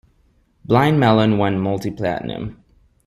"Blind 0.65 0.99
Melon" 0.99 1.37
went 1.37 1.59
multi-platinum. 1.59 2.63